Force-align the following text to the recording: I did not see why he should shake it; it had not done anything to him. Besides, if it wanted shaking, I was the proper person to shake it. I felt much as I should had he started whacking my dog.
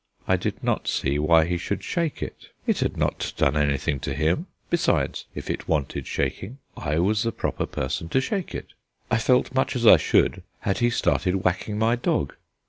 I 0.27 0.35
did 0.35 0.63
not 0.63 0.87
see 0.87 1.19
why 1.19 1.45
he 1.45 1.59
should 1.59 1.83
shake 1.83 2.23
it; 2.23 2.49
it 2.65 2.79
had 2.79 2.97
not 2.97 3.33
done 3.37 3.55
anything 3.55 3.99
to 3.99 4.15
him. 4.15 4.47
Besides, 4.71 5.27
if 5.35 5.47
it 5.47 5.67
wanted 5.67 6.07
shaking, 6.07 6.57
I 6.75 6.97
was 6.97 7.21
the 7.21 7.31
proper 7.31 7.67
person 7.67 8.09
to 8.09 8.19
shake 8.19 8.55
it. 8.55 8.73
I 9.11 9.19
felt 9.19 9.53
much 9.53 9.75
as 9.75 9.85
I 9.85 9.97
should 9.97 10.41
had 10.61 10.79
he 10.79 10.89
started 10.89 11.43
whacking 11.43 11.77
my 11.77 11.95
dog. 11.97 12.33